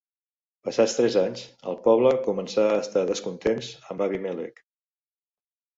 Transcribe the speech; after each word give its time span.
Passats 0.67 0.95
tres 0.99 1.17
anys, 1.23 1.43
el 1.73 1.77
poble 1.89 2.15
començà 2.31 2.67
a 2.71 2.81
estar 2.87 3.07
descontents 3.13 3.73
amb 3.91 4.07
Abimèlec. 4.09 4.69